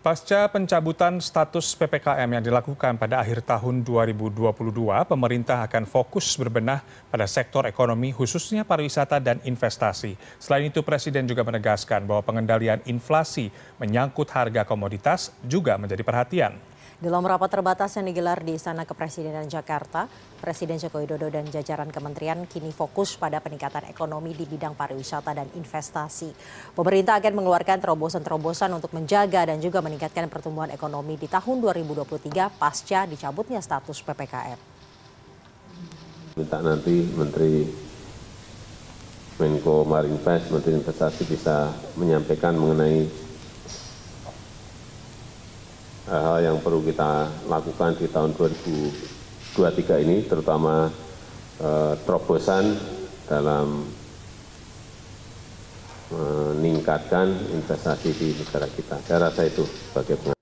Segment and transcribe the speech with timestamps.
[0.00, 4.48] Pasca pencabutan status PPKM yang dilakukan pada akhir tahun 2022,
[5.04, 6.80] pemerintah akan fokus berbenah
[7.12, 10.16] pada sektor ekonomi khususnya pariwisata dan investasi.
[10.40, 16.56] Selain itu, Presiden juga menegaskan bahwa pengendalian inflasi menyangkut harga komoditas juga menjadi perhatian.
[17.00, 20.04] Dalam rapat terbatas yang digelar di Istana Kepresidenan Jakarta,
[20.36, 25.48] Presiden Joko Widodo dan jajaran kementerian kini fokus pada peningkatan ekonomi di bidang pariwisata dan
[25.56, 26.28] investasi.
[26.76, 33.10] Pemerintah akan mengeluarkan terobosan-terobosan untuk menjaga dan juga meningkatkan pertumbuhan ekonomi di tahun 2023 pasca
[33.10, 34.58] dicabutnya status PPKM.
[36.38, 37.66] Minta nanti Menteri
[39.42, 43.10] Menko Marinvest, Menteri Investasi bisa menyampaikan mengenai
[46.06, 50.86] hal-hal yang perlu kita lakukan di tahun 2023 ini, terutama
[51.58, 52.78] eh, terobosan
[53.26, 53.90] dalam
[56.60, 59.00] meningkatkan investasi di negara kita.
[59.08, 60.36] Saya rasa itu sebagai